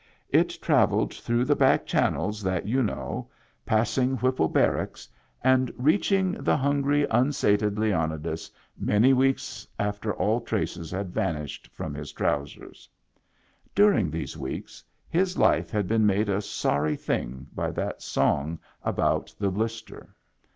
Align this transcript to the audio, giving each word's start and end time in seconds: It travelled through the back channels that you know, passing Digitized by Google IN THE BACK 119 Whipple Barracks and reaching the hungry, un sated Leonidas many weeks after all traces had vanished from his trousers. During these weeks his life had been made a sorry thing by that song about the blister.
It 0.29 0.57
travelled 0.63 1.13
through 1.13 1.45
the 1.45 1.55
back 1.55 1.85
channels 1.85 2.41
that 2.41 2.65
you 2.65 2.81
know, 2.81 3.29
passing 3.67 4.15
Digitized 4.15 4.15
by 4.23 4.29
Google 4.29 4.45
IN 4.47 4.51
THE 4.51 4.53
BACK 4.59 4.69
119 5.43 5.77
Whipple 5.77 5.77
Barracks 5.77 5.77
and 5.77 5.85
reaching 5.85 6.43
the 6.43 6.57
hungry, 6.57 7.07
un 7.09 7.31
sated 7.31 7.77
Leonidas 7.77 8.51
many 8.79 9.13
weeks 9.13 9.67
after 9.77 10.11
all 10.15 10.41
traces 10.41 10.89
had 10.89 11.13
vanished 11.13 11.67
from 11.71 11.93
his 11.93 12.11
trousers. 12.13 12.89
During 13.75 14.09
these 14.09 14.35
weeks 14.35 14.83
his 15.07 15.37
life 15.37 15.69
had 15.69 15.87
been 15.87 16.07
made 16.07 16.29
a 16.29 16.41
sorry 16.41 16.95
thing 16.95 17.45
by 17.53 17.69
that 17.69 18.01
song 18.01 18.57
about 18.83 19.31
the 19.37 19.51
blister. 19.51 20.15